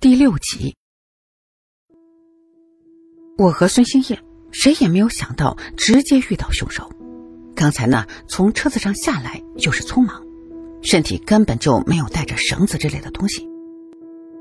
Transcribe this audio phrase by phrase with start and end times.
[0.00, 0.76] 第六集，
[3.36, 4.16] 我和孙兴业
[4.52, 6.88] 谁也没有想到直接遇到凶手。
[7.52, 10.24] 刚才呢，从车子上下来就是匆忙，
[10.82, 13.44] 身体根本就没有带着绳子之类的东西。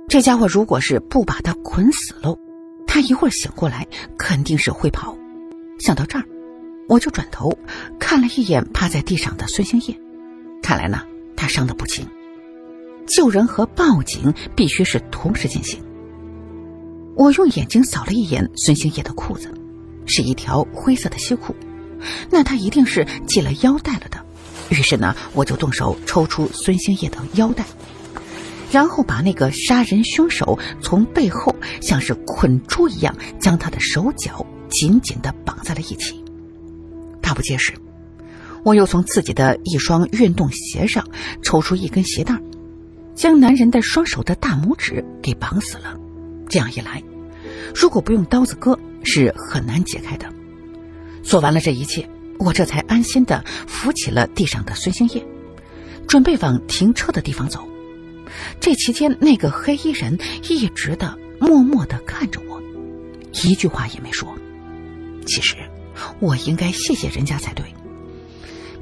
[0.07, 2.38] 这家伙如果是不把他捆死喽，
[2.86, 5.18] 他一会儿醒过来肯定是会跑。
[5.80, 6.26] 想到这儿，
[6.88, 7.52] 我就转头
[7.98, 10.00] 看了一眼趴在地上的孙兴业，
[10.62, 11.04] 看来呢，
[11.36, 12.08] 他伤得不轻。
[13.08, 15.82] 救人和报警必须是同时进行。
[17.16, 19.52] 我用眼睛扫了一眼孙兴业的裤子，
[20.06, 21.56] 是一条灰色的西裤，
[22.30, 24.24] 那他一定是系了腰带了的。
[24.70, 27.66] 于是呢，我就动手抽出孙兴业的腰带，
[28.71, 36.23] 然后把那个杀人凶手从背后像是捆猪一样，将他的手脚紧紧的绑在了一起。
[37.22, 37.73] 他不结实，
[38.64, 41.03] 我又从自己的一双运动鞋上
[41.42, 42.39] 抽出一根鞋带。
[43.17, 45.98] 将男人的双手的大拇指给绑死了，
[46.48, 47.02] 这样一来，
[47.73, 50.31] 如果不用刀子割，是很难解开的。
[51.23, 55.25] 做完了这一切，我这才安心的扶起了地上的孙兴业，
[56.08, 57.67] 准备往停车的地方走。
[58.59, 62.61] 这期间，那个黑衣人一直的默默的看着我，
[63.44, 64.31] 一句话也没说。
[65.25, 65.56] 其实，
[66.19, 67.66] 我应该谢谢人家才对，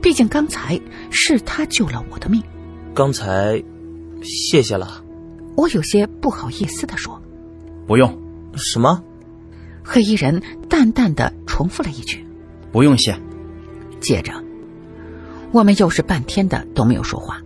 [0.01, 0.77] 毕竟刚才
[1.09, 2.43] 是他救了我的命。
[2.93, 3.63] 刚才。
[4.21, 5.03] 谢谢了，
[5.55, 7.21] 我有些不好意思的说
[7.87, 8.21] ：“不用。”
[8.55, 9.03] 什么？
[9.83, 12.25] 黑衣人淡淡的重复了一句
[12.71, 13.15] ：“不用谢。”
[13.99, 14.33] 接着，
[15.51, 17.41] 我们又是半天的都没有说话，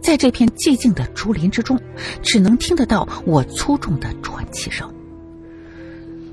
[0.00, 1.78] 在这片寂静的竹林之中，
[2.22, 4.92] 只能听得到我粗重的喘气声。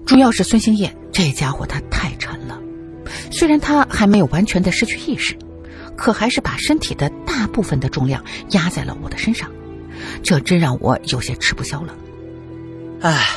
[0.06, 2.62] 主要是孙兴业这家伙他太沉了，
[3.30, 5.38] 虽然他还没有完全的失去意识，
[5.98, 9.52] 可还是把身体的大部分的重量压在了我的身上。
[10.24, 11.94] 这真让我有些吃不消了。
[13.02, 13.28] 哎，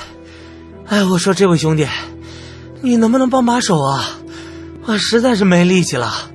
[0.86, 1.86] 哎，我说这位兄弟，
[2.83, 4.05] 你能不能帮把手啊？
[4.84, 6.30] 我实在是没力气了。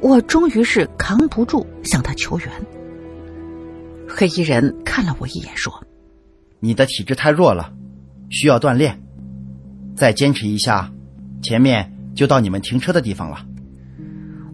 [0.00, 2.48] 我终于是扛不住，向他求援。
[4.08, 5.72] 黑衣人看了我一眼，说
[6.60, 7.72] ：“你的体质太弱了，
[8.30, 9.02] 需要锻炼。
[9.96, 10.92] 再坚持一下，
[11.42, 13.44] 前面就到你们停车的地方了。”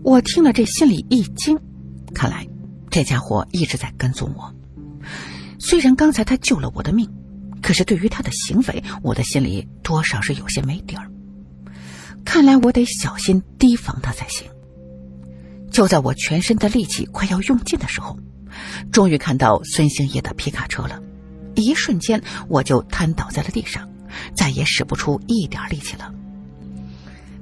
[0.02, 1.58] 我听了这心里一惊，
[2.14, 2.46] 看来。
[2.90, 4.52] 这家伙一直在跟踪我，
[5.60, 7.08] 虽然刚才他救了我的命，
[7.62, 11.08] 可是对于他的行为，我的心里多少是有些没底儿。
[12.24, 14.44] 看来我得小心提防他才行。
[15.70, 18.18] 就在我全身的力气快要用尽的时候，
[18.90, 21.00] 终于看到孙兴业的皮卡车了，
[21.54, 23.88] 一瞬间我就瘫倒在了地上，
[24.34, 26.12] 再也使不出一点力气了。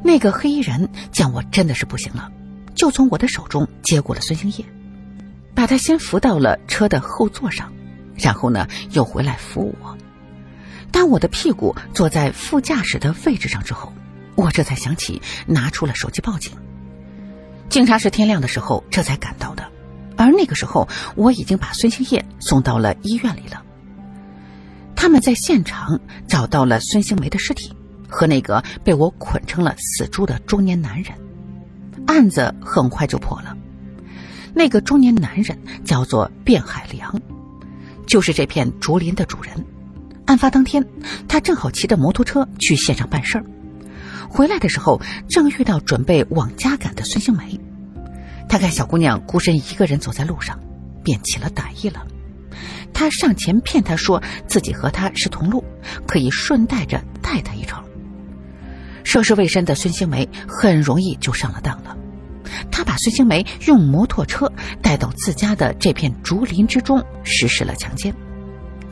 [0.05, 2.31] 那个黑衣人见我真的是不行了，
[2.79, 4.65] 就从我的手中接过了孙兴业。
[5.55, 7.73] 把他先扶到了车的后座上，
[8.17, 9.99] 然后呢，又回来扶我。
[10.93, 13.93] 当我的屁股坐在副驾驶的位置上之后，
[14.37, 16.53] 我这才想起拿出了手机报警。
[17.69, 19.69] 警察是天亮的时候这才赶到的，
[20.17, 23.61] 而那个时候我已经把孙兴业送到了医院里了。
[24.95, 27.77] 他们在现场找到了孙兴梅的尸体
[28.09, 31.13] 和那个被我捆成了死猪的中年男人，
[32.09, 33.55] 案子很快就破了。
[34.55, 37.21] 那个中年男人叫做卞海良，
[38.07, 39.67] 就是这片竹林的主人。
[40.25, 40.87] 案发当天，
[41.29, 43.45] 他正好骑着摩托车去县上办事儿，
[44.31, 47.61] 回来的时候正遇到准备往家赶的孙兴梅。
[48.49, 50.59] 他看小姑娘孤身一个人走在路上，
[51.05, 52.07] 便起了歹意了。
[52.95, 55.63] 他上前骗她说自己和她是同路，
[56.07, 57.85] 可以顺带着带她一程。
[59.09, 61.97] 涉世未深的孙兴梅很容易就上了当了。
[62.71, 64.53] 他把孙兴梅用摩托车
[64.83, 68.15] 带到自家的这片竹林之中，实施了强奸，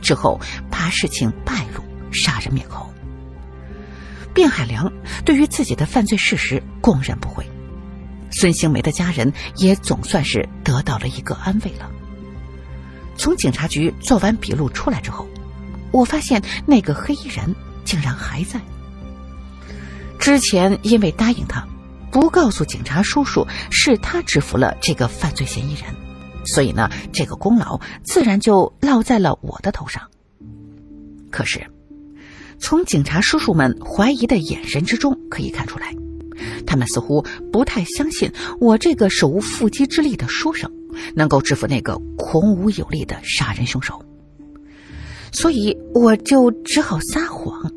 [0.01, 0.41] 之后
[0.71, 2.91] 怕事情败露，杀人灭口。
[4.33, 4.91] 卞海良
[5.23, 7.47] 对于自己的犯罪事实供认不讳，
[8.31, 11.91] 孙兴梅的家人也总算是得到了一个安慰了。
[13.15, 15.27] 从警察局做完笔录出来之后，
[15.91, 17.55] 我发现那个黑衣人
[17.85, 18.59] 竟然还在。
[20.27, 21.65] 之前因为答应他。
[22.11, 25.83] 不告诉警察叔叔是他制服了这个犯罪嫌疑人，
[26.45, 30.03] 所以呢，这个功劳自然就落在了我的头上。
[31.31, 31.65] 可是，
[32.59, 35.95] 从警察叔叔们怀疑的眼神之中可以看出来，
[36.65, 40.69] 他们似乎不太相信我这个手无缚鸡之力的书生
[41.15, 44.03] 能够制服那个孔武有力的杀人凶手，
[45.31, 47.71] 所以我就只好撒谎，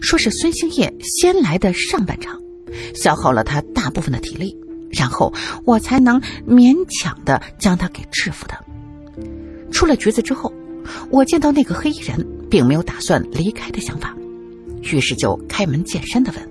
[0.00, 2.40] 说是孙兴业先来的上半场。
[2.94, 4.56] 消耗了他大部分的体力，
[4.90, 5.32] 然后
[5.64, 8.64] 我才能勉强的将他给制服的。
[9.70, 10.52] 出了局子之后，
[11.10, 14.14] 我见到那个黑衣人并没有打算离开的想法，
[14.82, 16.48] 于是就开门见山的问：“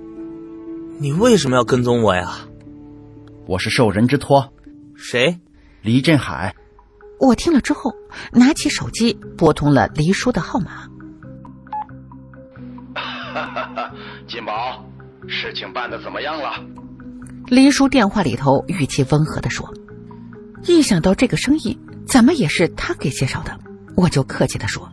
[0.98, 2.40] 你为什么要跟踪我呀
[3.46, 4.52] ？”“我是受人之托。
[4.96, 5.38] ”“谁
[5.82, 6.54] ？”“黎振海。”
[7.20, 7.94] 我听了之后，
[8.32, 10.85] 拿起手机拨通了黎叔的号码。
[14.36, 14.84] 金宝，
[15.26, 16.62] 事情办的怎么样了？
[17.46, 19.72] 黎叔电话里头语气温和的说
[20.68, 23.58] ：“一想到这个生意怎么也是他给介绍的，
[23.96, 24.92] 我就客气的说，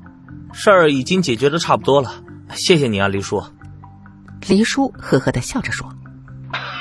[0.54, 3.44] 事儿已经解决的差不多了，谢谢你啊，黎叔。”
[4.48, 5.90] 黎叔呵呵的笑着说：“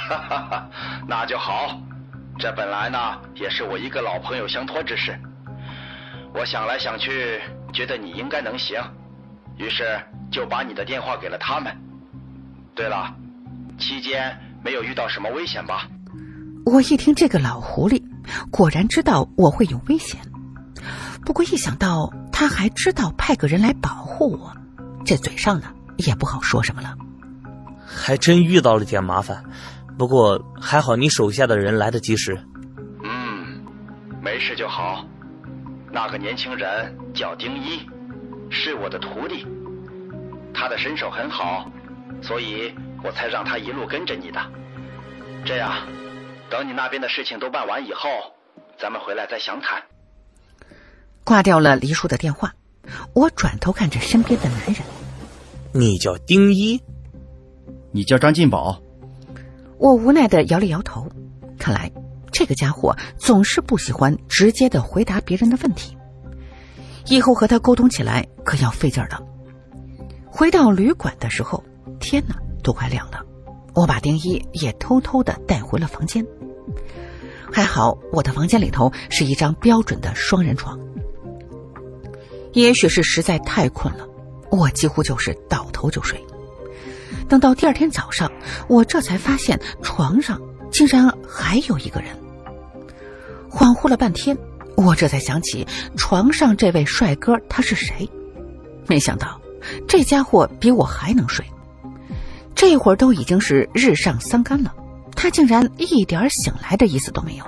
[0.09, 0.71] 哈哈哈，
[1.09, 1.81] 那就好。
[2.39, 5.19] 这本来呢也是我一个老朋友相托之事。
[6.33, 7.41] 我想来想去，
[7.73, 8.81] 觉得你应该能行，
[9.57, 9.99] 于是
[10.31, 11.77] 就把你的电话给了他们。
[12.75, 13.15] 对了，
[13.79, 15.89] 期间。”没有遇到什么危险吧？
[16.65, 18.01] 我一听这个老狐狸，
[18.49, 20.21] 果然知道我会有危险。
[21.27, 24.57] 不过一想到他还知道派个人来保护我，
[25.05, 25.67] 这嘴上呢
[25.97, 26.97] 也不好说什么了。
[27.85, 29.43] 还真遇到了点麻烦，
[29.99, 32.41] 不过还好你手下的人来得及时。
[33.03, 33.65] 嗯，
[34.23, 35.05] 没事就好。
[35.91, 37.81] 那个年轻人叫丁一，
[38.49, 39.45] 是我的徒弟，
[40.55, 41.69] 他的身手很好，
[42.23, 42.73] 所以。
[43.05, 44.41] 我才让他一路跟着你的，
[45.45, 45.89] 这样，
[46.49, 48.09] 等你那边的事情都办完以后，
[48.79, 49.83] 咱们回来再详谈。
[51.25, 52.55] 挂掉了黎叔的电话，
[53.13, 54.77] 我转头看着身边的男人。
[55.73, 56.81] 你叫丁一，
[57.91, 58.81] 你叫张进宝。
[59.79, 61.09] 我无奈的摇了摇头，
[61.59, 61.91] 看来
[62.31, 65.97] 这个家伙总是不喜欢直接的回答别人的问题，
[67.07, 69.21] 以后和他沟通起来可要费劲了。
[70.31, 71.65] 回到旅馆的时候，
[72.03, 72.37] 天哪！
[72.63, 73.25] 都快亮了，
[73.75, 76.27] 我把丁一也偷偷的带回了房间。
[77.51, 80.79] 还好我的房间里头是一张标准的双人床。
[82.53, 84.07] 也许是实在太困了，
[84.51, 86.23] 我几乎就是倒头就睡。
[87.29, 88.31] 等到第二天早上，
[88.69, 90.41] 我这才发现床上
[90.71, 92.11] 竟然还有一个人。
[93.51, 94.37] 恍惚了半天，
[94.77, 95.67] 我这才想起
[95.97, 98.09] 床上这位帅哥他是谁。
[98.87, 99.41] 没想到
[99.89, 101.45] 这家伙比我还能睡。
[102.55, 104.75] 这会儿都已经是日上三竿了，
[105.17, 107.45] 他竟然一点醒来的意思都没有。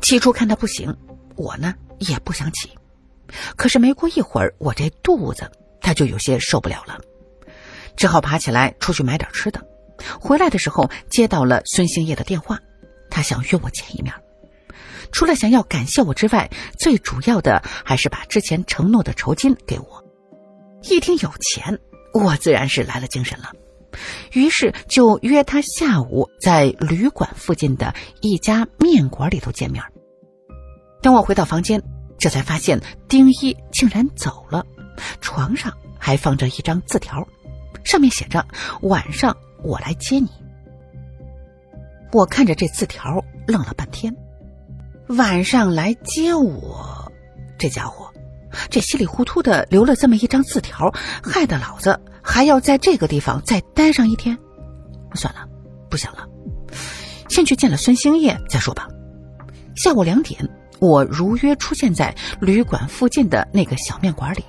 [0.00, 0.94] 起初看他不行，
[1.36, 2.70] 我呢也不想起，
[3.56, 5.50] 可是没过一会儿，我这肚子
[5.80, 6.98] 他就有些受不了了，
[7.96, 9.62] 只好爬起来出去买点吃的。
[10.20, 12.58] 回来的时候接到了孙兴业的电话，
[13.10, 14.12] 他想约我见一面，
[15.12, 20.04] 除了想要感谢我之外，最主要的还是把之前承诺的酬金给我。
[20.82, 21.78] 一听有钱，
[22.12, 23.50] 我自然是来了精神了。
[24.32, 29.82] 于是就约他下午在旅馆附近的一家面馆里头见面。
[31.02, 31.82] 等我回到房间，
[32.18, 34.64] 这才发现丁一竟然走了，
[35.20, 37.26] 床上还放着一张字条，
[37.84, 38.46] 上面写着
[38.82, 40.28] ：“晚上我来接你。”
[42.12, 44.16] 我看着这字条愣了半天，
[45.08, 47.12] 晚上来接我，
[47.58, 48.10] 这家伙，
[48.70, 50.90] 这稀里糊涂的留了这么一张字条，
[51.22, 52.00] 害得老子。
[52.26, 54.36] 还要在这个地方再待上一天，
[55.14, 55.46] 算了，
[55.90, 56.26] 不想了，
[57.28, 58.88] 先去见了孙兴业再说吧。
[59.76, 60.48] 下午两点，
[60.80, 64.42] 我如约出现在旅馆附近的那个小面馆里，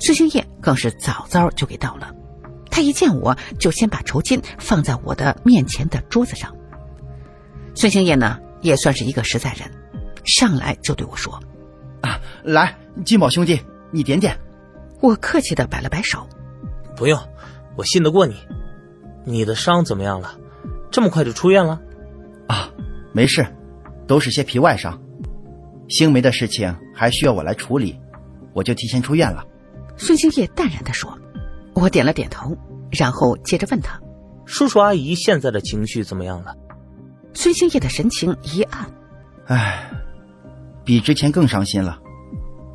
[0.00, 2.10] 孙兴业更是早早就给到了。
[2.70, 6.56] 他一见我就先把酬金放在我的面前的桌子上。
[7.74, 9.70] 孙兴业呢，也算是一个实在人，
[10.24, 11.38] 上来就对我说
[12.00, 12.74] ：“啊，来，
[13.04, 13.60] 金宝兄弟，
[13.90, 14.38] 你点点。”
[15.02, 16.26] 我客气的摆了摆手。
[16.96, 17.18] 不用，
[17.76, 18.36] 我信得过你。
[19.24, 20.38] 你的伤怎么样了？
[20.90, 21.80] 这么快就出院了？
[22.48, 22.70] 啊，
[23.12, 23.46] 没事，
[24.06, 25.00] 都是些皮外伤。
[25.88, 28.00] 星梅的事情还需要我来处理，
[28.52, 29.44] 我就提前出院了。
[29.96, 31.18] 孙兴业淡然的说。
[31.74, 32.54] 我点了点头，
[32.90, 33.98] 然后接着问他
[34.44, 36.54] ：“叔叔阿姨现在的情绪怎么样了？”
[37.32, 38.90] 孙兴业的神情一暗，
[39.46, 39.90] 唉，
[40.84, 41.98] 比之前更伤心了。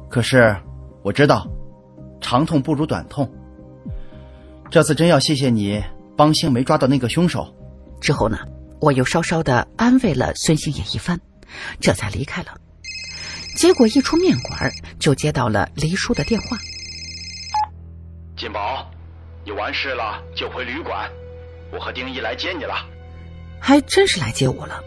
[0.10, 0.58] 可是
[1.04, 1.48] 我知道，
[2.20, 3.32] 长痛不如短痛。
[4.70, 5.82] 这次真要谢谢你
[6.18, 7.54] 帮星梅抓到那个凶手。
[8.02, 8.38] 之后呢，
[8.80, 11.18] 我又稍稍的安慰了孙兴野一番，
[11.80, 12.50] 这才离开了。
[13.56, 16.58] 结果一出面馆，就接到了黎叔的电话。
[18.38, 18.92] 金宝，
[19.46, 21.10] 你完事了就回旅馆，
[21.72, 22.76] 我和丁一来接你了。
[23.60, 24.84] 还真是来接我了。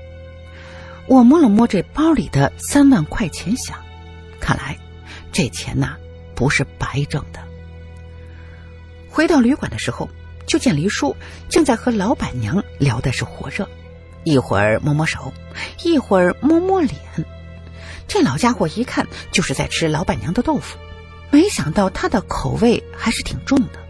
[1.09, 3.77] 我摸了摸这包里的三万块钱，想，
[4.39, 4.79] 看来
[5.33, 5.97] 这钱呐
[6.37, 7.41] 不是白挣的。
[9.11, 10.09] 回到旅馆的时候，
[10.47, 11.15] 就见黎叔
[11.49, 13.69] 正在和老板娘聊的是火热，
[14.25, 15.33] 一会儿摸摸手，
[15.83, 16.97] 一会儿摸摸脸。
[18.07, 20.79] 这老家伙一看就是在吃老板娘的豆腐，
[21.31, 23.81] 没想到他的口味还是挺重的。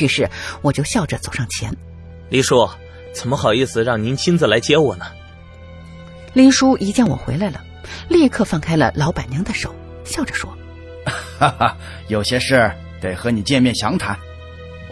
[0.00, 0.28] 于是
[0.62, 1.74] 我就笑着走上前，
[2.28, 2.68] 黎叔，
[3.12, 5.06] 怎么好意思让您亲自来接我呢？
[6.32, 7.60] 黎叔一见我回来了，
[8.08, 9.74] 立刻放开了老板娘的手，
[10.04, 10.56] 笑着说
[11.38, 11.76] ：“哈哈，
[12.08, 14.16] 有些事得和你见面详谈，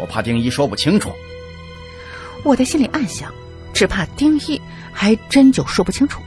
[0.00, 1.12] 我怕丁一说不清楚。”
[2.44, 3.32] 我的心里暗想，
[3.74, 4.60] 只怕丁一
[4.92, 6.22] 还真就说不清楚。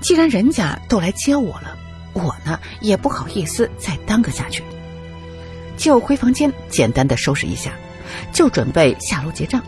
[0.00, 1.76] 既然人家都来接我了，
[2.12, 4.62] 我呢也不好意思再耽搁下去，
[5.76, 7.72] 就回房间简单的收拾一下，
[8.32, 9.62] 就准备下楼结账。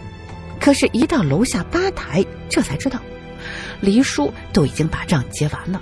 [0.60, 2.98] 可是，一到楼下吧台，这才知道，
[3.80, 5.80] 黎叔都已经把账结完了。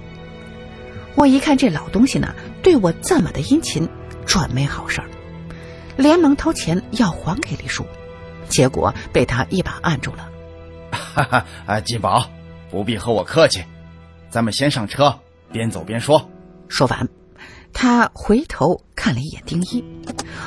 [1.14, 3.88] 我一看这老东西呢，对我这么的殷勤，
[4.26, 5.08] 准没好事儿，
[5.96, 7.84] 连忙掏钱要还给黎叔。
[8.48, 10.28] 结果被他一把按住了。
[10.92, 12.30] 哈哈，啊，金宝，
[12.70, 13.64] 不必和我客气，
[14.30, 15.18] 咱们先上车，
[15.50, 16.30] 边走边说。
[16.68, 17.08] 说完，
[17.72, 19.84] 他回头看了一眼丁一，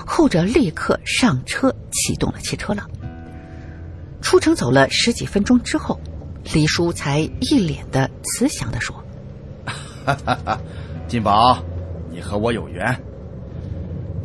[0.06, 2.88] 后者立刻上车启动了汽车了。
[4.22, 6.00] 出城走了十几分钟之后，
[6.54, 8.96] 李叔才一脸的慈祥的说
[10.06, 10.62] ：“哈哈哈，
[11.08, 11.62] 金宝，
[12.10, 12.98] 你和我有缘。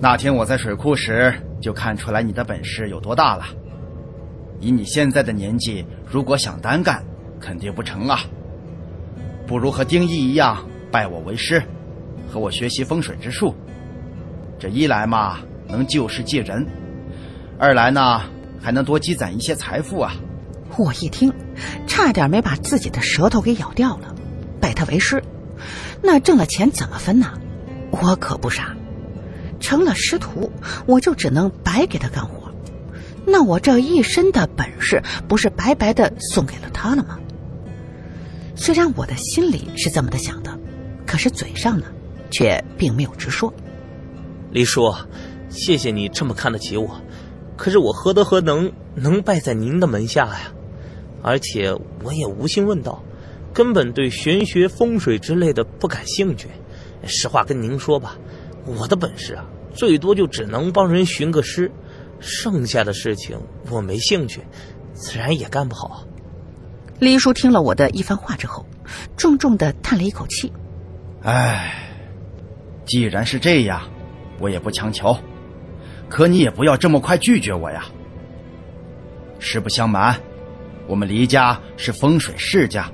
[0.04, 1.32] 那天我在水库时，
[1.62, 3.46] 就看出来你的本事有多大了。”
[4.60, 7.02] 以你现在的年纪，如果想单干，
[7.40, 8.20] 肯定不成啊。
[9.46, 11.62] 不如和丁一一样，拜我为师，
[12.30, 13.54] 和我学习风水之术。
[14.58, 16.66] 这一来嘛，能救世济人；
[17.58, 18.20] 二来呢，
[18.60, 20.12] 还能多积攒一些财富啊。
[20.76, 21.32] 我一听，
[21.86, 24.14] 差点没把自己的舌头给咬掉了。
[24.60, 25.24] 拜他为师，
[26.02, 27.32] 那挣了钱怎么分呢？
[27.90, 28.76] 我可不傻，
[29.64, 30.52] 成了师徒，
[30.84, 32.52] 我就只能白给他干活。
[33.26, 37.18] 那我这一身的本事不是白白的送给了他了吗？
[38.54, 40.58] 虽然我的心里是这么的想的，
[41.06, 41.86] 可是嘴上呢，
[42.30, 43.50] 却并没有直说。
[44.50, 44.94] 李叔，
[45.48, 47.00] 谢谢你这么看得起我，
[47.56, 50.52] 可是我何德何能能拜在您的门下呀？
[51.22, 53.02] 而且我也无心问道，
[53.54, 56.48] 根本对玄学风水之类的不感兴趣。
[57.06, 58.18] 实话跟您说吧，
[58.66, 61.70] 我的本事啊，最多就只能帮人寻个尸。
[62.20, 63.38] 剩下的事情
[63.70, 64.40] 我没兴趣，
[64.94, 66.06] 自然也干不好。
[66.98, 68.64] 李叔听了我的一番话之后，
[69.16, 70.50] 重重的叹了一口气
[71.22, 71.74] ：“唉，
[72.86, 73.82] 既然是这样，
[74.38, 75.14] 我也不强求。
[76.08, 77.84] 可你也不要这么快拒绝我呀。
[79.38, 80.18] 实不相瞒，
[80.86, 82.90] 我们黎家是风水世家，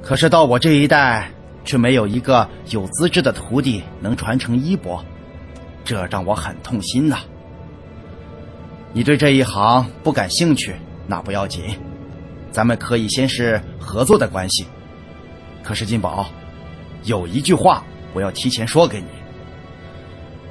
[0.00, 1.30] 可是到我这一代，
[1.64, 5.04] 却没有一个有资质的徒弟能传承衣钵，
[5.84, 7.18] 这让我很痛心呐。”
[8.92, 10.74] 你对这一行不感兴趣，
[11.06, 11.62] 那不要紧，
[12.50, 14.66] 咱们可以先是合作的关系。
[15.62, 16.28] 可是金宝，
[17.04, 19.06] 有一句话我要提前说给你：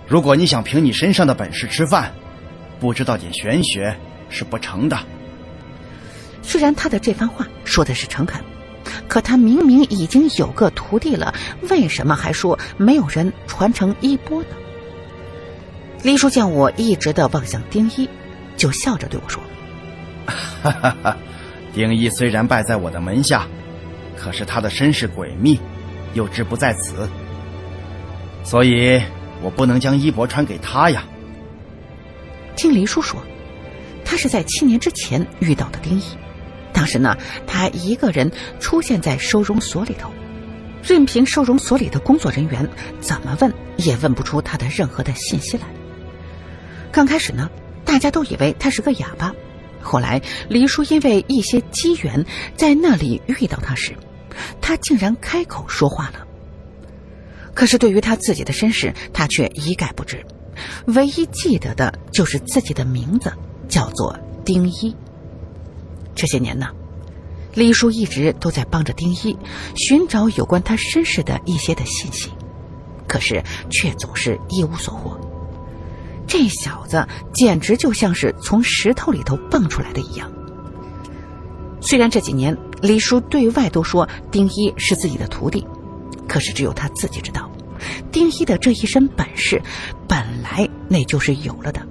[0.08, 2.14] 如果你想凭你身上的本事吃饭，
[2.80, 3.94] 不知道点玄学
[4.30, 4.98] 是不成的。
[6.42, 8.42] 虽然他的这番话说的是诚恳，
[9.10, 11.34] 可他明明已经有个徒弟了，
[11.70, 14.48] 为什么还说没有人传承衣钵呢？
[16.04, 18.10] 李叔见我一直的望向丁一。
[18.58, 19.42] 就笑着对我说
[20.28, 21.16] ：“哈哈哈，
[21.74, 23.48] 丁一虽然拜在我的门下，
[24.18, 25.58] 可是他的身世诡秘，
[26.14, 27.08] 又志不在此，
[28.44, 29.02] 所以
[29.42, 31.06] 我不能将衣钵传给他呀。”
[32.58, 33.24] 听黎叔说，
[34.04, 36.04] 他是在七年之前遇到的丁一，
[36.74, 37.16] 当时呢，
[37.48, 38.30] 他一个人
[38.60, 40.12] 出现在收容所里头，
[40.84, 42.68] 任凭收容所里的工作人员
[43.00, 45.64] 怎么问，也问不出他的任何的信息来。
[46.92, 47.50] 刚开始呢。
[47.86, 49.34] 大家都以为他是个哑巴，
[49.82, 52.24] 后来黎叔因为一些机缘
[52.56, 53.98] 在那里遇到他时，
[54.62, 56.28] 他竟然开口说话了。
[57.56, 60.24] 可是对于他自己的身世，他却一概不知，
[60.86, 63.34] 唯一记得的就是自己的名字
[63.68, 64.16] 叫做
[64.46, 64.96] 丁一。
[66.14, 66.68] 这些年呢，
[67.56, 69.36] 黎叔一直都在帮着丁一
[69.76, 72.30] 寻找有关他身世的一些的信息，
[73.08, 75.20] 可是却总是一无所获。
[76.30, 80.32] 这小子简直就像是从石头里头蹦出来的一样。
[81.82, 85.66] 虽然这几年李叔对外都说丁一是自己的徒弟，
[86.28, 87.50] 可是只有他自己知道，
[88.12, 89.60] 丁一的这一身本事
[90.08, 91.82] 本来那就是有了的。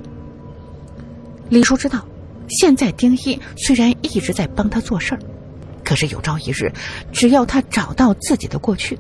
[1.49, 2.07] 李叔知道，
[2.49, 5.21] 现在丁一虽然一直在帮他做事儿，
[5.85, 6.73] 可是有朝一日，
[7.13, 8.97] 只要他找到自己的过去，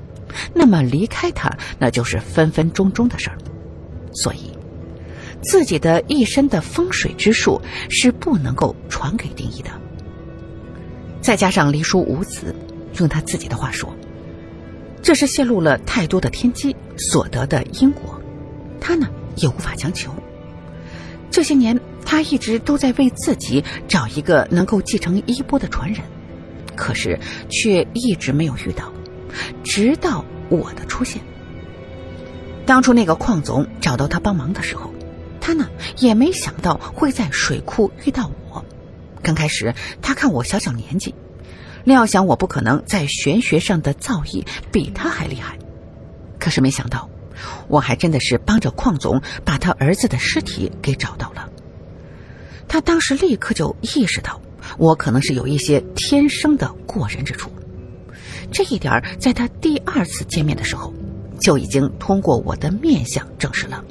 [0.52, 3.38] 那么离开他那就是分分钟钟的事儿。
[4.12, 4.47] 所以。
[5.42, 9.70] 自己的一身的风水之术是不能够传给丁一的。
[11.20, 12.54] 再加上黎叔无子，
[12.98, 13.94] 用他自己的话说
[15.02, 18.20] ：“这是泄露了太多的天机所得的因果，
[18.80, 20.12] 他呢也无法强求。
[21.30, 26.02] 这些年，他一直都在为自己找一个能够继承衣钵的传人，
[26.74, 27.18] 可是
[27.50, 28.90] 却一直没有遇到，
[29.62, 31.20] 直到我的出现。
[32.64, 34.90] 当初那个矿总找到他帮忙的时候，
[35.48, 38.62] 他呢也没想到会在水库遇到我。
[39.22, 41.14] 刚开始，他看我小小年纪。
[41.84, 45.56] 料想我不可能在玄学上的造诣比他还厉害，
[46.38, 47.08] 可是没想到，
[47.66, 51.48] 我还真的是帮着邝总把他儿子的尸体给找到了。
[52.68, 54.42] 他当时立刻就意识到
[54.76, 57.50] 我可能是有一些天生的过人之处，
[58.52, 60.92] 这一点在他第二次见面的时候
[61.40, 63.82] 就已经通过我的面相证实了，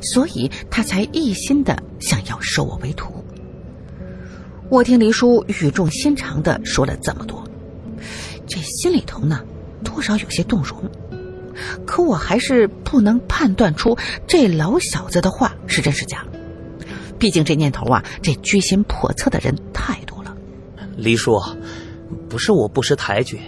[0.00, 3.24] 所以他才一心的想要收我为徒。
[4.68, 7.44] 我听黎叔语重心长的说了这么多，
[8.46, 9.42] 这心里头呢，
[9.82, 10.90] 多少有些动容。
[11.84, 16.24] 可我还是不能判断出这老小子的话是真是假。
[17.18, 20.34] 毕竟这年头啊，这居心叵测的人太多了。
[20.96, 21.38] 黎叔，
[22.28, 23.40] 不是我不识抬举，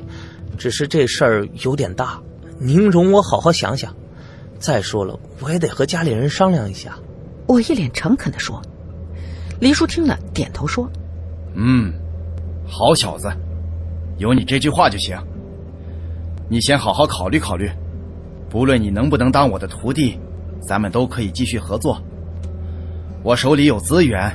[0.58, 2.20] 只是这事儿有点大，
[2.58, 3.94] 您容我好好想想。
[4.62, 6.96] 再说了，我也得和家里人商量一下。
[7.48, 8.62] 我一脸诚恳的说。
[9.60, 10.88] 黎叔听了，点头说。
[11.54, 11.92] 嗯，
[12.64, 13.28] 好小子，
[14.18, 15.18] 有你这句话就行。
[16.48, 17.68] 你先好好考虑考虑，
[18.48, 20.16] 不论你能不能当我的徒弟，
[20.60, 22.00] 咱们都可以继续合作。
[23.24, 24.32] 我手里有资源，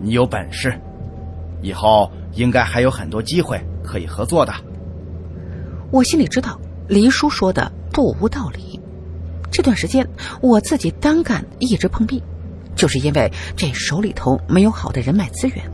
[0.00, 0.76] 你有本事，
[1.62, 4.52] 以后应该还有很多机会可以合作的。
[5.92, 8.67] 我心里知道黎叔说的不无道理。
[9.58, 10.08] 这段时间
[10.40, 12.22] 我自己单干一直碰壁，
[12.76, 15.68] 就是因为这手里头没有好的人脉资源。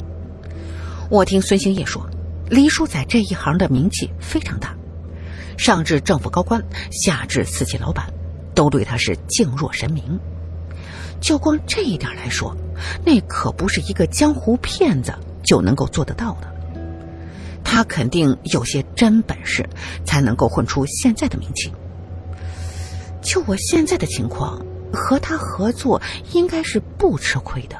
[1.10, 2.08] 我听孙兴业说，
[2.48, 4.74] 黎叔在这一行的名气非常大，
[5.58, 8.06] 上至政府高官，下至私企老板，
[8.54, 10.18] 都对他是敬若神明。
[11.20, 12.56] 就光这一点来说，
[13.04, 16.50] 那可不是一个江湖骗子就能够做得到的。
[17.62, 19.68] 他肯定有些真本事，
[20.06, 21.70] 才能够混出现在的名气。
[23.24, 26.00] 就我现在的情况，和他合作
[26.32, 27.76] 应该是不吃亏的。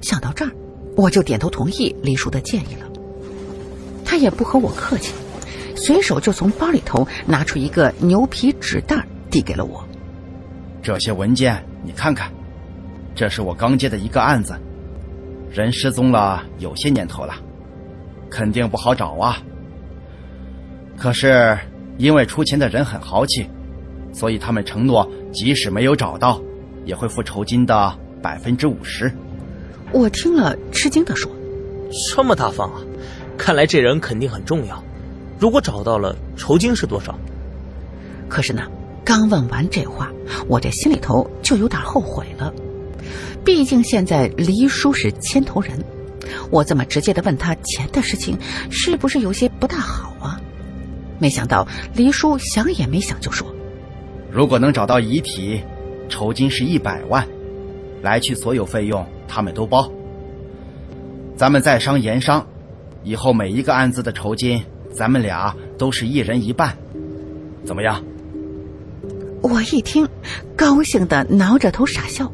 [0.00, 0.50] 想到这儿。
[0.96, 2.90] 我就点头同意李叔的建议了。
[4.02, 5.12] 他也不和我客气，
[5.76, 9.86] 随手就从包里头拿出一个牛皮纸袋递给了我。
[10.82, 12.32] 这些文件你看看，
[13.14, 14.58] 这是我刚接的一个案子，
[15.50, 17.34] 人失踪了有些年头了，
[18.30, 19.36] 肯定不好找啊。
[20.96, 21.58] 可是
[21.98, 23.46] 因为出钱的人很豪气，
[24.16, 26.40] 所以他们承诺即使没有找到，
[26.86, 29.12] 也会付酬金的百分之五十。
[29.92, 31.30] 我听了，吃惊的说
[32.14, 32.80] ：“这么大方啊！
[33.36, 34.82] 看来这人肯定很重要。
[35.38, 37.14] 如果找到了，酬金是多少？”
[38.26, 38.62] 可是呢，
[39.04, 40.10] 刚问完这话，
[40.48, 42.54] 我这心里头就有点后悔了。
[43.44, 45.84] 毕竟现在黎叔是牵头人，
[46.50, 48.38] 我这么直接的问他钱的事情，
[48.70, 50.40] 是不是有些不大好啊？
[51.18, 53.46] 没想到黎叔想也没想就说
[54.36, 55.62] ：“如果能找到遗体，
[56.10, 57.26] 酬金是一百万，
[58.02, 59.90] 来去所有费用。”他们都包，
[61.34, 62.46] 咱们在商言商，
[63.02, 66.76] 以后每一个案子的酬金，咱们俩都是一人一半，
[67.64, 68.04] 怎么样？
[69.40, 70.06] 我一听，
[70.54, 72.30] 高兴的挠着头傻笑，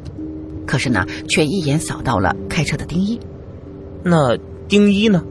[0.67, 3.21] 可是呢，却一眼扫到了开车的丁一。
[4.03, 4.37] 那
[4.67, 5.25] 丁一呢？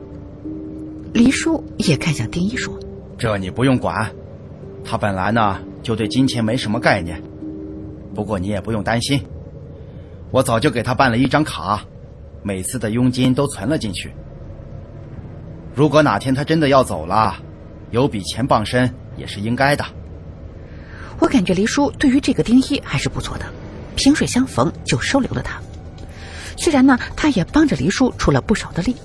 [1.12, 2.73] 黎叔也看向丁一说
[3.19, 4.10] ：“这你不用管，
[4.86, 5.60] 他本来呢
[5.91, 7.21] 就对金钱没什么概念，
[8.15, 9.21] 不过你也不用担心。”
[10.32, 11.84] 我早就给他办了一张卡，
[12.43, 14.10] 每次的佣金都存了进去。
[15.75, 17.36] 如果哪天他真的要走了，
[17.89, 19.84] 有笔钱傍身也是应该的。
[21.19, 23.43] 我感觉黎叔对于这个丁一还是不错的，
[23.97, 25.60] 萍水相逢就收留了他。
[26.56, 28.95] 虽然呢，他也帮着黎叔出了不少的力，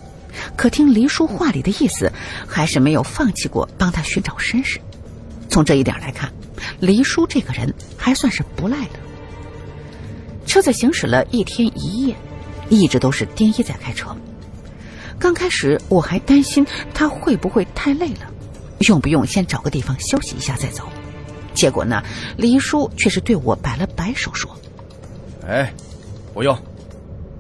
[0.55, 2.13] 可听黎叔话里的意思，
[2.47, 4.79] 还是没有放弃过帮他寻找身世。
[5.57, 6.31] 从这一点来看，
[6.81, 8.99] 黎叔这个人还算是不赖的。
[10.45, 12.15] 车子行驶了一天一夜，
[12.69, 14.15] 一直都是丁一在开车。
[15.19, 18.31] 刚开始我还担心他会不会太累了，
[18.81, 20.87] 用不用先找个地方休息一下再走。
[21.55, 22.03] 结果呢，
[22.37, 24.55] 黎叔却是对我摆了摆手说
[25.49, 25.73] ：“哎，
[26.35, 26.55] 不用，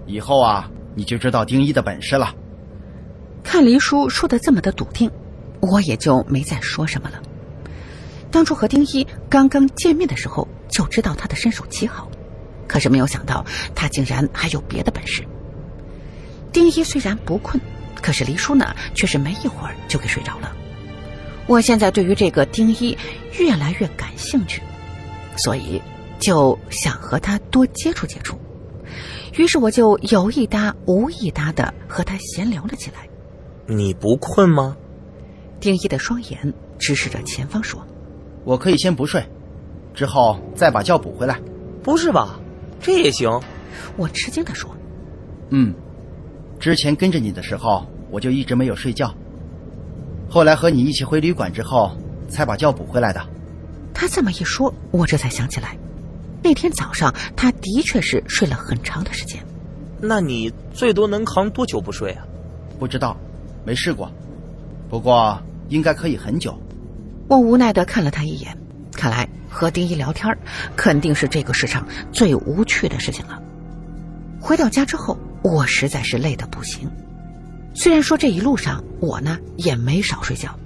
[0.06, 2.34] 以后啊你就知道丁一的本事了。”
[3.44, 5.10] 看黎叔说的这么的笃定，
[5.60, 7.20] 我也就没再说什么了。
[8.36, 12.06] 当初和丁一刚刚见面的时候，就知道他的身手极好。
[12.68, 13.42] 可是没有想到，
[13.74, 15.26] 他竟然还有别的本事。
[16.52, 17.58] 丁一虽然不困，
[18.02, 20.54] 可是黎叔呢，却是没一会儿就给睡着了。
[21.46, 22.94] 我现在对于这个丁一
[23.38, 24.60] 越来越感兴趣，
[25.38, 25.80] 所以
[26.18, 28.38] 就想和他多接触接触。
[29.38, 33.08] 于是我就有一搭无一搭的和他闲聊了起来。
[33.66, 34.76] 你不困吗？
[35.58, 37.82] 丁一的双眼直视着前方说
[38.46, 39.26] ：“我可以先不睡，
[39.92, 41.40] 之后再把觉补回来。”
[41.82, 42.38] 不是吧？
[42.80, 43.40] 这也行？
[43.96, 44.70] 我吃惊的说
[45.50, 45.74] ：“嗯，
[46.60, 49.12] 之前跟着你的时候，我就一直没有睡觉。”
[50.30, 51.96] 后来和你一起回旅馆之后，
[52.28, 53.20] 才把觉补回来的。
[53.92, 55.76] 他这么一说，我这才想起来，
[56.42, 59.44] 那天早上他的确是睡了很长的时间。
[60.00, 62.24] 那你最多能扛多久不睡啊？
[62.78, 63.16] 不知道，
[63.64, 64.10] 没试过。
[64.88, 66.56] 不过应该可以很久。
[67.28, 68.56] 我无奈的看了他一眼，
[68.92, 70.36] 看来和丁一聊天
[70.76, 73.42] 肯定是这个世上最无趣的事情了。
[74.40, 76.88] 回到家之后，我实在是累得不行。
[77.74, 80.56] 虽然说这一路上我呢也没少睡觉，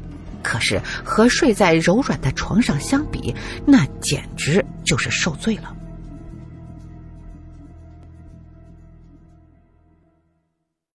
[0.42, 3.34] 可是和睡在柔软的床上相比，
[3.66, 5.74] 那简直就是受罪了。